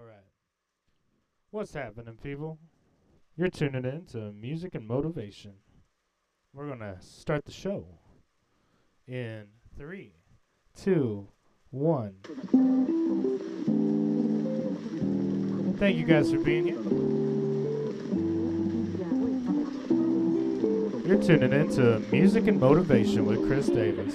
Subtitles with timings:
[0.00, 0.16] All right.
[1.50, 2.58] What's happening, people?
[3.36, 5.52] You're tuning in to Music and Motivation.
[6.54, 7.84] We're going to start the show
[9.06, 10.14] in three,
[10.74, 11.28] two,
[11.70, 12.14] one.
[15.78, 16.80] Thank you guys for being here.
[21.06, 24.14] You're tuning in to Music and Motivation with Chris Davis.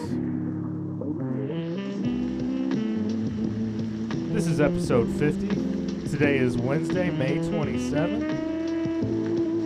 [4.33, 5.64] This is episode 50.
[6.18, 8.24] Today is Wednesday, May 27th.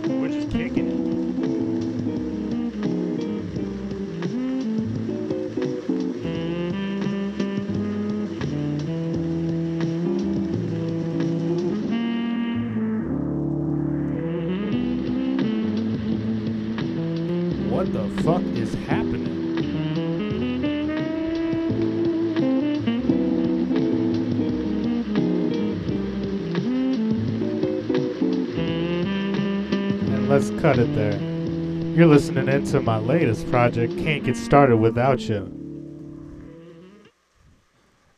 [0.08, 1.19] We're just kicking it.
[30.40, 31.20] Let's cut it there.
[31.94, 35.52] You're listening into my latest project, Can't Get Started Without You.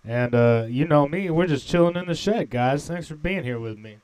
[0.04, 2.86] And uh, you know me, we're just chilling in the shed, guys.
[2.86, 3.96] Thanks for being here with me.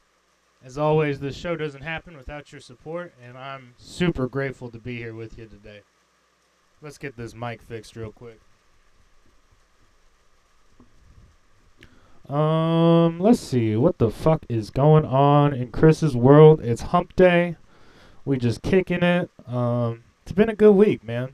[0.64, 4.96] As always, this show doesn't happen without your support, and I'm super grateful to be
[4.96, 5.82] here with you today.
[6.82, 8.40] Let's get this mic fixed real quick.
[12.28, 13.76] Um, let's see.
[13.76, 16.60] What the fuck is going on in Chris's world?
[16.60, 17.54] It's hump day.
[18.28, 19.30] We just kicking it.
[19.46, 21.32] Um, it's been a good week, man.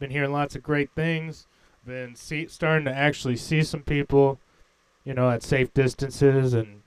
[0.00, 1.46] Been hearing lots of great things.
[1.86, 4.40] Been see, starting to actually see some people,
[5.04, 6.80] you know, at safe distances and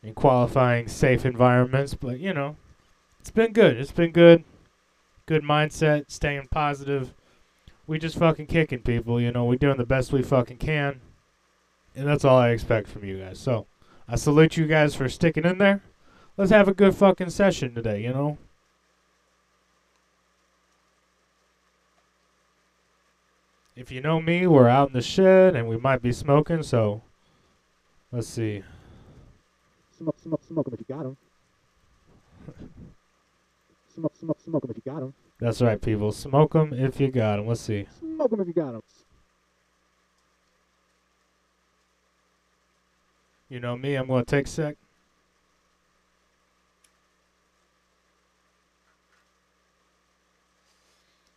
[0.00, 1.94] in qualifying safe environments.
[1.94, 2.54] But you know,
[3.18, 3.78] it's been good.
[3.78, 4.44] It's been good.
[5.26, 7.14] Good mindset, staying positive.
[7.88, 9.20] We just fucking kicking people.
[9.20, 11.00] You know, We're doing the best we fucking can,
[11.96, 13.40] and that's all I expect from you guys.
[13.40, 13.66] So
[14.06, 15.82] I salute you guys for sticking in there.
[16.36, 18.04] Let's have a good fucking session today.
[18.04, 18.38] You know.
[23.78, 27.00] If you know me, we're out in the shed and we might be smoking, so
[28.10, 28.64] let's see.
[29.96, 31.16] Smoke, smoke, smoke 'em if you got 'em.
[33.94, 35.14] Smoke, smoke, smoke 'em if you got them.
[35.38, 36.10] That's right, people.
[36.10, 37.46] Smoke them if you got them.
[37.46, 37.86] Let's see.
[38.00, 38.82] Smoke them if you got them.
[43.48, 44.76] You know me, I'm going to take a sec.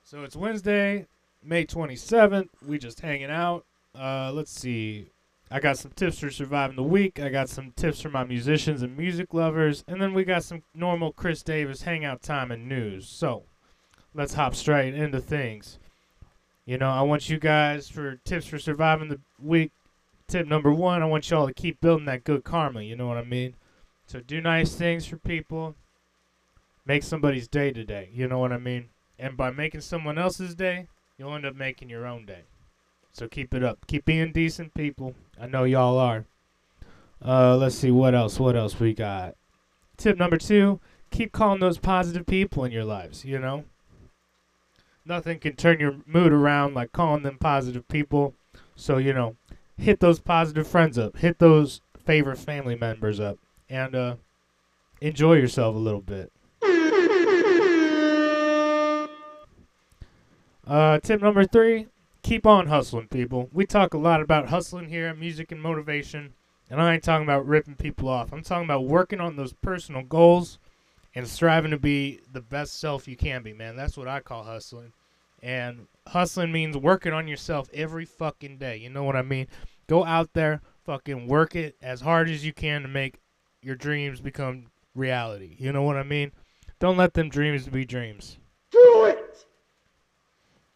[0.04, 1.06] So it's Wednesday,
[1.44, 2.50] May 27th.
[2.66, 3.66] We just hanging out.
[3.98, 5.08] Uh, let's see.
[5.50, 7.20] I got some tips for surviving the week.
[7.20, 9.84] I got some tips for my musicians and music lovers.
[9.88, 13.08] And then we got some normal Chris Davis hangout time and news.
[13.08, 13.44] So
[14.14, 15.78] let's hop straight into things.
[16.66, 19.72] You know, I want you guys for tips for surviving the week
[20.32, 22.82] tip number one, I want y'all to keep building that good karma.
[22.82, 23.56] You know what I mean?
[24.08, 25.76] So do nice things for people.
[26.86, 28.10] Make somebody's day today.
[28.14, 28.90] You know what I mean?
[29.20, 32.44] And by making someone else's day, you'll end up making your own day.
[33.12, 33.86] So keep it up.
[33.88, 35.16] Keep being decent people.
[35.40, 36.26] I know y'all are.
[37.24, 38.40] Uh, let's see what else.
[38.40, 39.36] What else we got?
[39.98, 40.80] Tip number two:
[41.12, 43.24] keep calling those positive people in your lives.
[43.26, 43.66] You know,
[45.06, 48.34] nothing can turn your mood around like calling them positive people.
[48.76, 49.36] So you know,
[49.78, 53.38] hit those positive friends up, hit those favorite family members up,
[53.70, 54.16] and uh,
[55.02, 56.32] enjoy yourself a little bit.
[60.72, 61.88] Uh, tip number three:
[62.24, 63.50] keep on hustling, people.
[63.52, 66.32] We talk a lot about hustling here Music and Motivation,
[66.70, 68.32] and I ain't talking about ripping people off.
[68.32, 70.60] I'm talking about working on those personal goals
[71.14, 73.76] and striving to be the best self you can be, man.
[73.76, 74.94] That's what I call hustling.
[75.44, 78.78] And hustling means working on yourself every fucking day.
[78.78, 79.48] You know what I mean?
[79.88, 83.20] Go out there, fucking work it as hard as you can to make
[83.62, 85.58] your dreams become reality.
[85.60, 86.32] You know what I mean?
[86.80, 88.38] Don't let them dreams be dreams.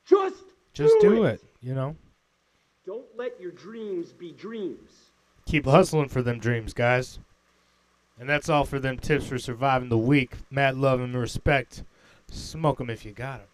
[0.08, 0.34] Do it!
[0.74, 1.96] Just, Just do, do it, you know?
[2.86, 5.12] Don't let your dreams be dreams.
[5.46, 7.20] Keep hustling for them dreams, guys.
[8.20, 10.36] And that's all for them tips for surviving the week.
[10.50, 11.84] Mad love and respect.
[12.30, 13.48] Smoke 'em if you got 'em.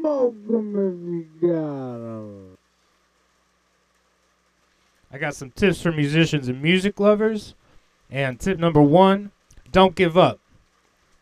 [0.00, 2.58] Smoke 'em if you got 'em.
[5.10, 7.54] I got some tips for musicians and music lovers.
[8.10, 9.30] And tip number one
[9.70, 10.38] don't give up.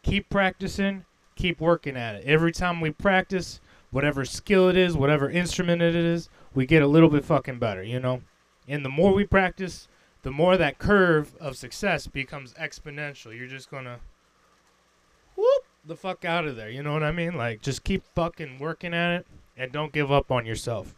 [0.03, 1.05] Keep practicing,
[1.41, 2.25] keep working at it.
[2.27, 3.61] Every time we practice,
[3.91, 7.83] whatever skill it is, whatever instrument it is, we get a little bit fucking better,
[7.83, 8.23] you know?
[8.69, 9.89] And the more we practice,
[10.23, 13.37] the more that curve of success becomes exponential.
[13.37, 14.01] You're just gonna
[15.35, 16.69] whoop the fuck out of there.
[16.69, 17.37] You know what I mean?
[17.37, 19.27] Like, just keep fucking working at it
[19.57, 20.95] and don't give up on yourself.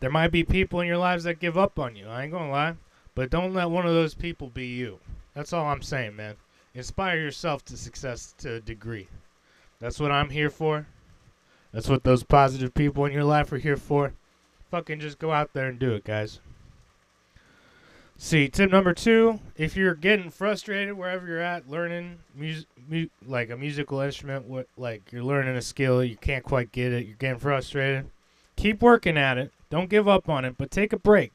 [0.00, 2.08] There might be people in your lives that give up on you.
[2.08, 2.74] I ain't gonna lie.
[3.14, 4.98] But don't let one of those people be you.
[5.32, 6.36] That's all I'm saying, man.
[6.76, 9.08] Inspire yourself to success to a degree.
[9.80, 10.86] That's what I'm here for.
[11.72, 14.12] That's what those positive people in your life are here for.
[14.70, 16.38] Fucking just go out there and do it, guys.
[18.18, 23.48] See, tip number two: if you're getting frustrated wherever you're at, learning music, mu- like
[23.48, 27.16] a musical instrument, what like you're learning a skill, you can't quite get it, you're
[27.16, 28.10] getting frustrated.
[28.56, 29.50] Keep working at it.
[29.70, 31.32] Don't give up on it, but take a break.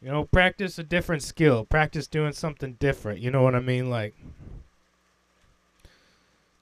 [0.00, 1.64] You know, practice a different skill.
[1.64, 3.20] Practice doing something different.
[3.20, 3.90] You know what I mean?
[3.90, 4.14] Like,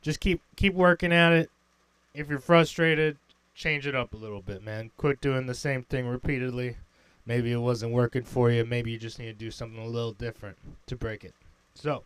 [0.00, 1.50] just keep keep working at it.
[2.14, 3.18] If you're frustrated,
[3.54, 4.90] change it up a little bit, man.
[4.96, 6.76] Quit doing the same thing repeatedly.
[7.26, 8.64] Maybe it wasn't working for you.
[8.64, 10.56] Maybe you just need to do something a little different
[10.86, 11.34] to break it.
[11.74, 12.04] So,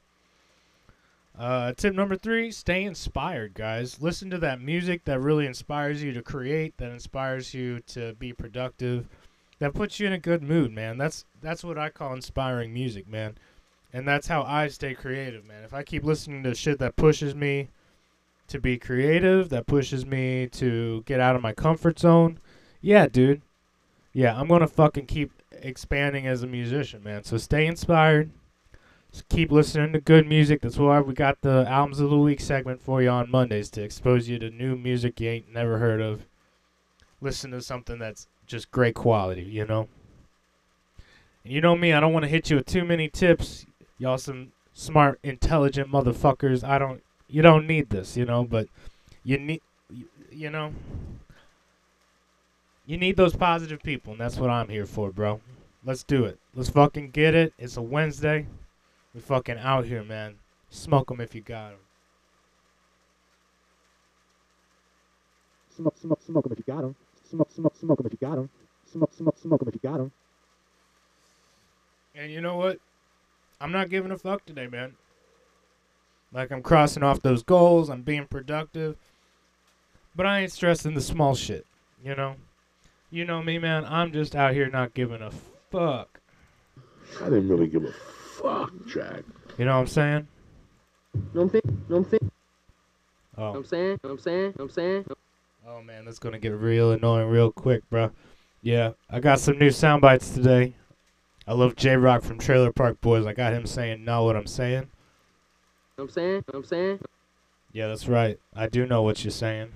[1.39, 4.03] uh, tip number three: stay inspired, guys.
[4.03, 8.33] Listen to that music that really inspires you to create, that inspires you to be
[8.33, 9.07] productive,
[9.61, 10.99] that puts you in a good mood, man.
[10.99, 13.39] That's that's what I call inspiring music, man.
[13.93, 15.65] And that's how I stay creative, man.
[15.65, 17.69] If I keep listening to shit that pushes me
[18.49, 22.39] to be creative, that pushes me to get out of my comfort zone,
[22.81, 23.43] yeah, dude.
[24.13, 27.23] Yeah, I'm gonna fucking keep expanding as a musician, man.
[27.25, 28.31] So stay inspired.
[29.13, 30.63] Just keep listening to good music.
[30.63, 33.83] That's why we got the albums of the week segment for you on Mondays to
[33.83, 36.27] expose you to new music you ain't never heard of.
[37.21, 39.89] Listen to something that's just great quality, you know.
[41.45, 43.65] And you know me, I don't want to hit you with too many tips.
[43.99, 46.65] Y'all some smart, intelligent motherfuckers.
[46.65, 48.67] I don't you don't need this, you know, but
[49.23, 49.63] you need
[50.31, 50.73] you, know
[52.87, 55.41] you need those positive people, and that's what I'm here for, bro.
[55.85, 56.39] Let's do it.
[56.55, 57.53] Let's fucking get it.
[57.59, 58.47] It's a Wednesday.
[59.15, 60.37] We fucking out here, man.
[60.71, 61.79] Smoke 'em if you got 'em.
[65.77, 66.97] Smoke, smoke, smoke 'em if you got 'em.
[67.31, 68.51] Smoke, smoke, smoke 'em if you got 'em.
[68.87, 70.11] Smoke, smoke, smoke 'em if you got 'em.
[72.15, 72.81] And you know what?
[73.61, 74.97] I'm not giving a fuck today, man.
[76.33, 78.97] Like I'm crossing off those goals, I'm being productive.
[80.17, 81.67] But I ain't stressing the small shit,
[82.03, 82.35] you know?
[83.11, 83.85] You know me, man.
[83.85, 85.31] I'm just out here not giving a
[85.71, 86.21] fuck.
[87.21, 89.23] I didn't really give a fuck, Jack.
[89.57, 90.29] You know what I'm saying?
[91.15, 91.63] Know what I'm saying?
[91.89, 92.31] Know what I'm saying?
[93.39, 93.89] Oh, I'm saying?
[93.89, 94.55] Know what I'm saying?
[94.59, 95.07] I'm saying?
[95.73, 98.11] Oh man, that's gonna get real annoying real quick, bro.
[98.61, 100.75] Yeah, I got some new sound bites today.
[101.47, 103.25] I love J-Roc from Trailer Park Boys.
[103.25, 104.91] I got him saying, "Know what I'm saying?"
[105.97, 106.45] I'm saying?
[106.53, 106.99] I'm saying?
[107.73, 108.41] Yeah, that's right.
[108.53, 109.71] I do know what you're saying.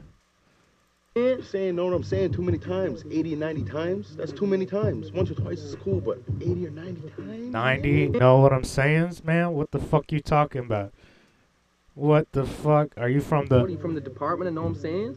[1.14, 3.04] You're saying know what I'm saying too many times.
[3.08, 4.16] 80 or 90 times?
[4.16, 5.12] That's too many times.
[5.12, 7.52] Once or twice is cool, but 80 or 90 times?
[7.52, 10.92] 90 know what i'm saying man what the fuck you talking about
[11.94, 14.62] what the fuck are you from What are the you from the department of know
[14.62, 15.16] what I'm saying?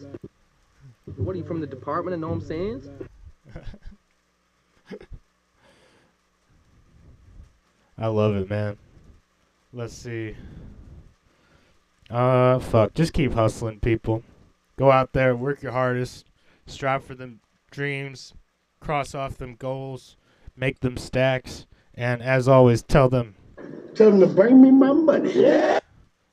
[1.16, 3.08] What are you from the department of know what I'm saying?
[8.00, 8.78] i love it man
[9.74, 10.36] let's see
[12.12, 14.22] uh fuck just keep hustling people
[14.78, 16.26] go out there work your hardest
[16.68, 17.40] strive for them
[17.72, 18.36] dreams
[18.80, 20.16] cross off them goals
[20.56, 21.66] make them stacks
[21.96, 23.34] and as always tell them
[23.98, 25.32] Tell them to bring me my money.
[25.32, 25.80] Yeah.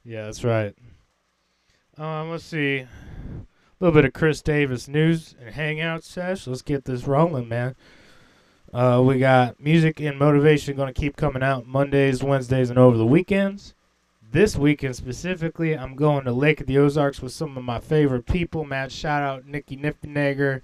[0.04, 0.74] Yeah, that's right.
[1.96, 2.84] Um, let's see.
[3.84, 6.46] A little bit of Chris Davis news and hangout sesh.
[6.46, 7.76] Let's get this rolling, man.
[8.72, 12.96] Uh, we got music and motivation going to keep coming out Mondays, Wednesdays, and over
[12.96, 13.74] the weekends.
[14.32, 18.24] This weekend specifically, I'm going to Lake of the Ozarks with some of my favorite
[18.24, 18.64] people.
[18.64, 20.62] Matt, shout out Nikki Niffenegger,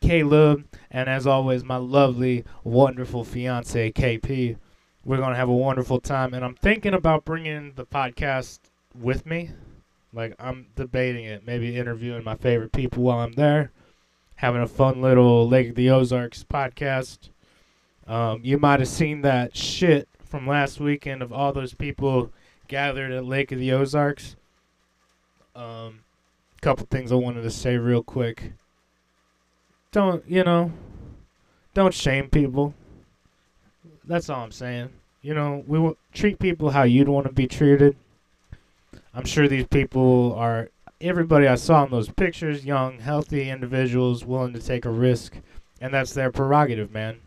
[0.00, 4.56] Caleb, and as always, my lovely, wonderful fiance KP.
[5.04, 8.58] We're going to have a wonderful time, and I'm thinking about bringing the podcast
[8.92, 9.52] with me.
[10.16, 13.70] Like, I'm debating it, maybe interviewing my favorite people while I'm there,
[14.36, 17.28] having a fun little Lake of the Ozarks podcast.
[18.06, 22.32] Um, you might have seen that shit from last weekend of all those people
[22.66, 24.36] gathered at Lake of the Ozarks.
[25.54, 26.00] Um,
[26.62, 28.52] couple things I wanted to say real quick.
[29.92, 30.72] Don't you know?
[31.74, 32.72] Don't shame people.
[34.04, 34.90] That's all I'm saying.
[35.20, 37.96] You know, we w- treat people how you'd want to be treated.
[39.16, 40.68] I'm sure these people are
[41.00, 45.38] everybody I saw in those pictures, young, healthy individuals willing to take a risk,
[45.80, 47.20] and that's their prerogative, man.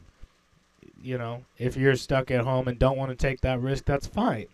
[1.01, 4.05] You know, if you're stuck at home and don't want to take that risk, that's
[4.05, 4.45] fine.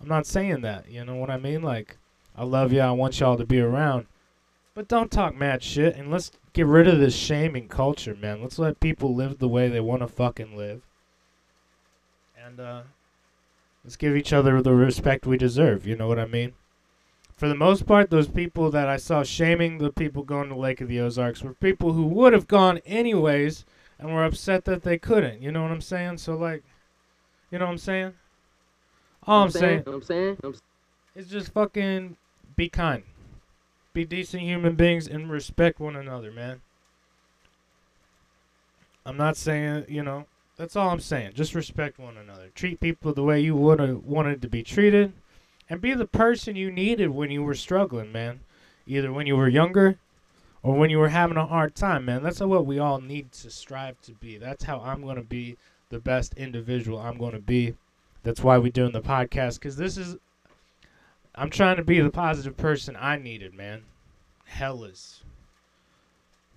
[0.00, 0.90] I'm not saying that.
[0.90, 1.62] You know what I mean?
[1.62, 1.96] Like,
[2.34, 2.80] I love you.
[2.80, 4.06] I want y'all to be around.
[4.74, 8.42] But don't talk mad shit and let's get rid of this shaming culture, man.
[8.42, 10.82] Let's let people live the way they want to fucking live.
[12.36, 12.82] And uh
[13.84, 16.54] let's give each other the respect we deserve, you know what I mean?
[17.36, 20.80] For the most part, those people that I saw shaming the people going to Lake
[20.80, 23.64] of the Ozarks were people who would have gone anyways,
[23.98, 25.42] and were upset that they couldn't.
[25.42, 26.18] You know what I'm saying?
[26.18, 26.62] So like,
[27.50, 28.12] you know what I'm saying?
[29.26, 30.54] All I'm saying I'm saying, I'm
[31.14, 32.16] is just fucking
[32.56, 33.02] be kind,
[33.92, 36.60] be decent human beings, and respect one another, man.
[39.06, 40.26] I'm not saying you know.
[40.56, 41.32] That's all I'm saying.
[41.34, 42.48] Just respect one another.
[42.54, 45.12] Treat people the way you would have wanted to be treated,
[45.74, 48.38] and be the person you needed when you were struggling, man.
[48.86, 49.98] Either when you were younger
[50.62, 52.22] or when you were having a hard time, man.
[52.22, 54.38] That's what we all need to strive to be.
[54.38, 55.56] That's how I'm going to be
[55.88, 57.74] the best individual I'm going to be.
[58.22, 60.16] That's why we're doing the podcast because this is.
[61.34, 63.82] I'm trying to be the positive person I needed, man.
[64.44, 65.24] Hellas.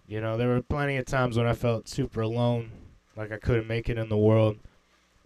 [0.07, 2.69] You know, there were plenty of times when I felt super alone,
[3.15, 4.59] like I couldn't make it in the world.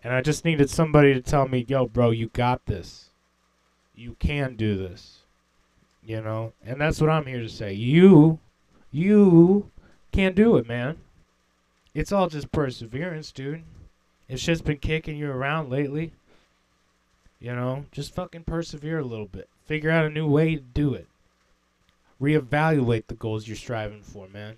[0.02, 3.11] And I just needed somebody to tell me, yo, bro, you got this.
[4.02, 5.20] You can do this.
[6.04, 6.54] You know?
[6.66, 7.74] And that's what I'm here to say.
[7.74, 8.40] You,
[8.92, 9.70] you
[10.12, 10.98] can't do it, man.
[11.94, 13.62] It's all just perseverance, dude.
[14.28, 16.14] If shit's been kicking you around lately,
[17.40, 19.50] you know, just fucking persevere a little bit.
[19.66, 21.08] Figure out a new way to do it.
[22.20, 24.56] Reevaluate the goals you're striving for, man.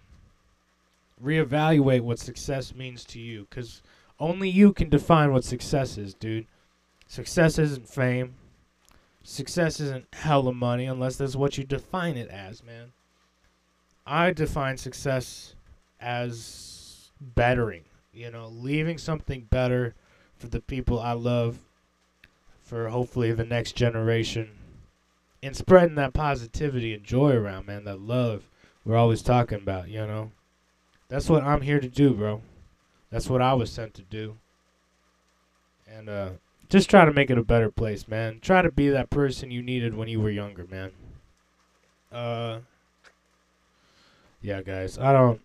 [1.21, 3.81] Reevaluate what success means to you, because
[4.19, 6.45] only you can define what success is, dude.
[7.07, 8.35] Success isn't fame.
[9.23, 12.91] Success isn't hella money unless that's what you define it as, man.
[14.05, 15.55] I define success
[15.99, 19.95] as bettering, you know, leaving something better
[20.35, 21.59] for the people I love,
[22.61, 24.51] for hopefully the next generation,
[25.41, 28.49] and spreading that positivity and joy around, man, that love
[28.85, 30.31] we're always talking about, you know.
[31.07, 32.41] That's what I'm here to do, bro.
[33.09, 34.37] That's what I was sent to do.
[35.87, 36.29] And uh
[36.69, 38.39] just try to make it a better place, man.
[38.41, 40.91] Try to be that person you needed when you were younger, man.
[42.11, 42.59] Uh
[44.41, 44.97] Yeah, guys.
[44.97, 45.41] I don't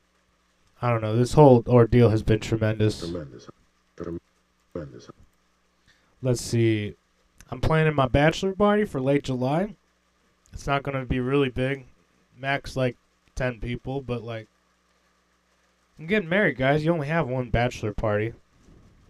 [0.81, 1.17] I don't know.
[1.17, 3.01] This whole ordeal has been tremendous.
[3.01, 3.49] Tremendous.
[3.97, 5.11] Tremendous.
[6.23, 6.95] Let's see.
[7.51, 9.75] I'm planning my bachelor party for late July.
[10.53, 11.87] It's not going to be really big.
[12.37, 12.97] Max like
[13.35, 14.47] 10 people, but like
[15.99, 16.85] I'm getting married, guys.
[16.85, 18.35] You only have one bachelor party.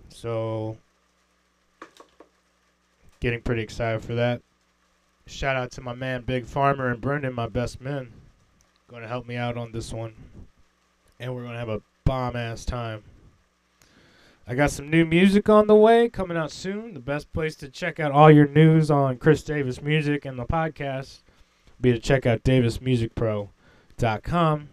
[0.09, 0.79] So
[3.21, 4.43] getting pretty excited for that.
[5.27, 8.13] Shout out to my man Big Farmer and Brendan, my best men.
[8.89, 10.15] Going to help me out on this one.
[11.21, 13.03] And we're going to have a bomb ass time.
[14.47, 16.95] I got some new music on the way coming out soon.
[16.95, 20.47] The best place to check out all your news on Chris Davis Music and the
[20.47, 21.19] podcast
[21.79, 24.69] be to check out davismusicpro.com.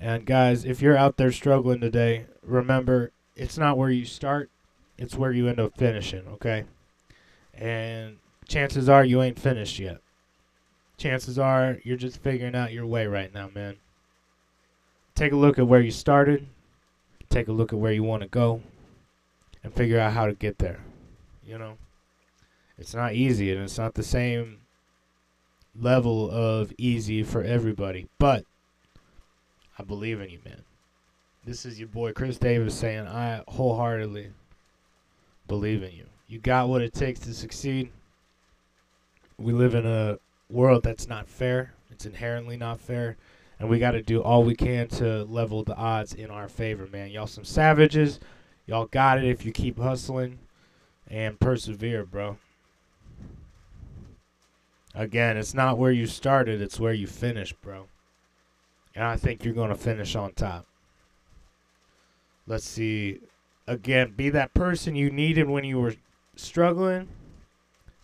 [0.00, 4.50] And guys, if you're out there struggling today, remember it's not where you start,
[4.98, 6.64] it's where you end up finishing, okay?
[7.58, 10.00] And chances are you ain't finished yet.
[10.96, 13.76] Chances are you're just figuring out your way right now, man.
[15.14, 16.46] Take a look at where you started,
[17.28, 18.62] take a look at where you want to go,
[19.64, 20.80] and figure out how to get there.
[21.44, 21.76] You know?
[22.78, 24.60] It's not easy, and it's not the same
[25.80, 28.44] level of easy for everybody, but
[29.78, 30.62] I believe in you, man.
[31.44, 34.30] This is your boy Chris Davis saying I wholeheartedly
[35.46, 36.06] believe in you.
[36.28, 37.90] You got what it takes to succeed.
[39.38, 40.18] We live in a
[40.50, 41.72] world that's not fair.
[41.90, 43.16] It's inherently not fair.
[43.58, 46.86] And we got to do all we can to level the odds in our favor,
[46.86, 47.10] man.
[47.10, 48.20] Y'all some savages.
[48.66, 50.38] Y'all got it if you keep hustling
[51.08, 52.36] and persevere, bro.
[54.94, 57.86] Again, it's not where you started, it's where you finish, bro.
[58.94, 60.66] And I think you're going to finish on top.
[62.46, 63.20] Let's see.
[63.66, 65.94] Again, be that person you needed when you were
[66.38, 67.08] struggling.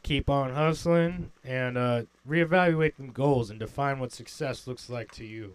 [0.03, 5.25] Keep on hustling and uh, reevaluate them goals and define what success looks like to
[5.25, 5.55] you.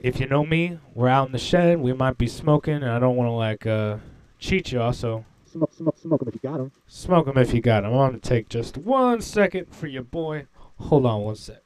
[0.00, 1.78] If you know me, we're out in the shed.
[1.78, 3.98] We might be smoking, and I don't want to like uh,
[4.38, 4.92] cheat y'all.
[4.92, 6.72] So Smoke, smoke, smoke 'em if you got 'em.
[6.86, 7.92] smoke 'em if you got 'em.
[7.92, 10.46] I'm gonna take just one second for your boy.
[10.80, 11.62] Hold on one sec.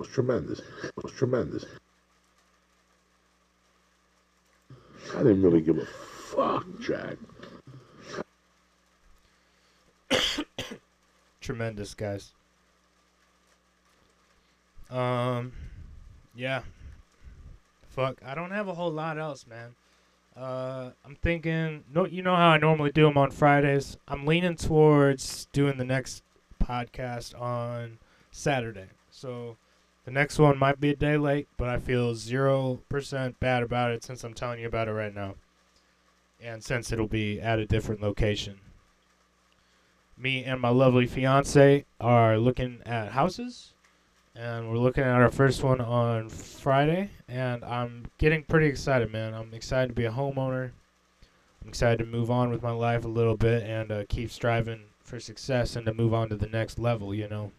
[0.00, 0.58] Was tremendous.
[0.58, 1.66] It was tremendous.
[5.14, 7.16] I didn't really give a fuck, Jack.
[11.40, 12.32] tremendous guys
[14.90, 15.52] um
[16.34, 16.62] yeah
[17.88, 19.74] fuck i don't have a whole lot else man
[20.36, 24.54] uh i'm thinking no you know how i normally do them on fridays i'm leaning
[24.54, 26.22] towards doing the next
[26.62, 27.98] podcast on
[28.30, 29.56] saturday so
[30.10, 34.02] The next one might be a day late, but I feel 0% bad about it
[34.02, 35.36] since I'm telling you about it right now.
[36.42, 38.58] And since it'll be at a different location.
[40.18, 43.72] Me and my lovely fiance are looking at houses.
[44.34, 47.10] And we're looking at our first one on Friday.
[47.28, 49.32] And I'm getting pretty excited, man.
[49.32, 50.72] I'm excited to be a homeowner.
[51.62, 54.86] I'm excited to move on with my life a little bit and uh, keep striving
[55.04, 57.52] for success and to move on to the next level, you know.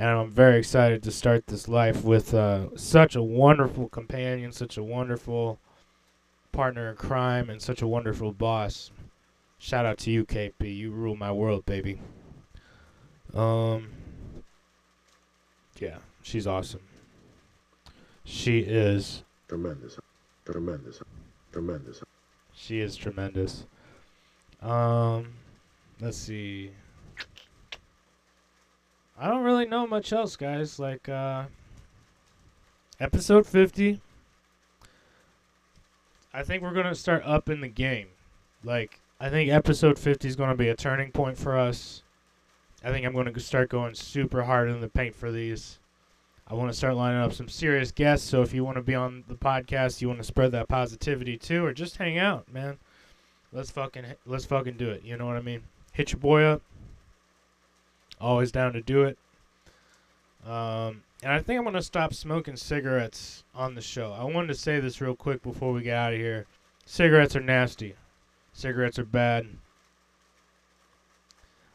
[0.00, 4.76] And I'm very excited to start this life with uh, such a wonderful companion, such
[4.76, 5.58] a wonderful
[6.52, 8.92] partner in crime, and such a wonderful boss.
[9.58, 10.76] Shout out to you, KP.
[10.76, 12.00] You rule my world, baby.
[13.34, 13.88] Um,
[15.80, 16.82] yeah, she's awesome.
[18.22, 19.98] She is Tremendous.
[20.44, 21.00] Tremendous.
[21.50, 22.02] Tremendous.
[22.54, 23.66] She is tremendous.
[24.62, 25.32] Um,
[26.00, 26.70] let's see.
[29.20, 30.78] I don't really know much else, guys.
[30.78, 31.44] Like, uh,
[33.00, 34.00] episode 50.
[36.32, 38.08] I think we're going to start up in the game.
[38.62, 42.02] Like, I think episode 50 is going to be a turning point for us.
[42.84, 45.80] I think I'm going to start going super hard in the paint for these.
[46.46, 48.28] I want to start lining up some serious guests.
[48.28, 51.36] So if you want to be on the podcast, you want to spread that positivity
[51.36, 52.78] too, or just hang out, man.
[53.52, 55.02] Let's fucking let's fucking do it.
[55.02, 55.62] You know what I mean?
[55.92, 56.62] Hit your boy up.
[58.20, 59.18] Always down to do it.
[60.44, 64.12] Um, and I think I'm gonna stop smoking cigarettes on the show.
[64.12, 66.46] I wanted to say this real quick before we get out of here.
[66.84, 67.94] Cigarettes are nasty.
[68.52, 69.46] Cigarettes are bad.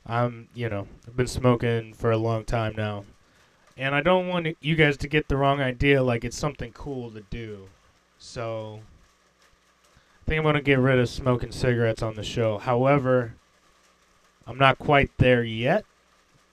[0.05, 3.05] I'm, you know, I've been smoking for a long time now.
[3.77, 7.09] And I don't want you guys to get the wrong idea like it's something cool
[7.11, 7.69] to do.
[8.17, 8.81] So
[10.21, 12.57] I think I'm going to get rid of smoking cigarettes on the show.
[12.57, 13.33] However,
[14.45, 15.85] I'm not quite there yet,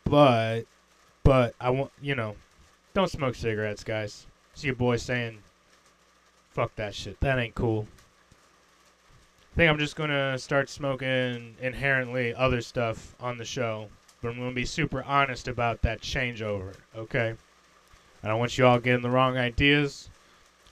[0.05, 0.65] but
[1.23, 2.37] but I want, you know,
[2.95, 4.27] don't smoke cigarettes, guys.
[4.55, 5.39] See your boy saying
[6.51, 7.19] fuck that shit.
[7.21, 7.87] That ain't cool.
[9.53, 13.89] I think I'm just to start smoking inherently other stuff on the show.
[14.23, 17.35] But I'm to be super honest about that changeover, okay?
[18.23, 20.11] I don't want you all getting the wrong ideas.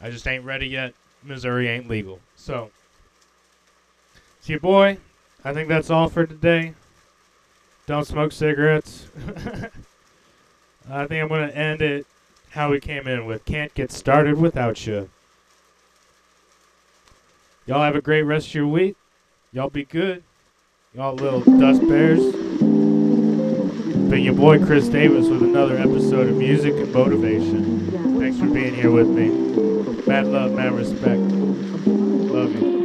[0.01, 0.95] I just ain't ready yet.
[1.23, 2.21] Missouri ain't legal.
[2.37, 2.71] So,
[4.41, 4.99] see you, boy.
[5.45, 6.75] I think that's all for today.
[7.89, 9.07] Don't smoke cigarettes.
[10.91, 12.07] I think I'm going to end it
[12.51, 15.09] how we came in with Can't Get Started Without You.
[17.65, 18.95] Y'all have a great rest of your week.
[19.55, 20.23] Y'all be good.
[20.95, 22.21] Y'all little dust bears.
[24.11, 28.19] Been your boy Chris Davis with another episode of Music and Motivation.
[28.21, 29.31] Thanks for being here with me.
[30.07, 31.23] Mad love, mad respect.
[31.87, 32.78] Love you.